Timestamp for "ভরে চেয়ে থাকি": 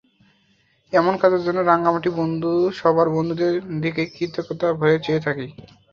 4.79-5.47